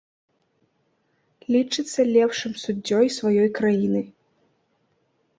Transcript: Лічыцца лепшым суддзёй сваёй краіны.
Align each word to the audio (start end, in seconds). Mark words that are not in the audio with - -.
Лічыцца 1.55 1.99
лепшым 2.15 2.53
суддзёй 2.63 3.05
сваёй 3.17 3.49
краіны. 3.59 4.01